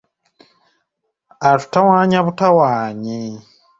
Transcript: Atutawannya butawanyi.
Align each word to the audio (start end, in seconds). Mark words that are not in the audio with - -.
Atutawannya 1.49 2.19
butawanyi. 2.25 3.19